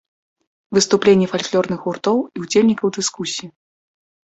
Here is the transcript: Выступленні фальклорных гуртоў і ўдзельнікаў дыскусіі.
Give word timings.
Выступленні 0.77 1.27
фальклорных 1.33 1.79
гуртоў 1.89 2.17
і 2.35 2.45
ўдзельнікаў 2.47 2.87
дыскусіі. 2.99 3.49